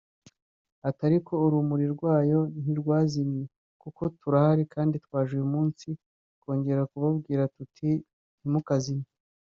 Ati 0.87 1.01
“Ariko 1.09 1.31
urumuri 1.45 1.85
rwayo 1.95 2.39
ntirwazimye 2.61 3.43
kuko 3.81 4.01
turahari 4.19 4.63
kandi 4.73 4.95
twaje 5.05 5.31
uyu 5.37 5.47
munsi 5.53 5.87
kongera 6.41 6.81
kubabwira 6.91 7.43
tuti 7.55 7.89
ntimukazime 8.39 9.05